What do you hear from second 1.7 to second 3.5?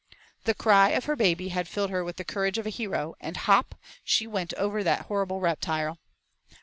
her with the courage of a hero, and